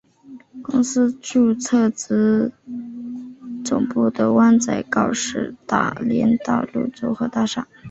[0.63, 7.67] 公司注册地及总部在湾仔告士打道联合鹿岛大厦。